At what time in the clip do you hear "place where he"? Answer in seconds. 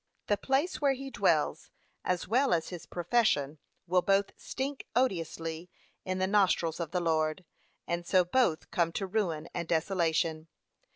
0.35-1.11